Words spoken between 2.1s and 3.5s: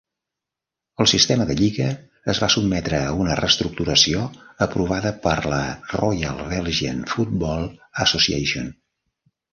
es va sotmetre a una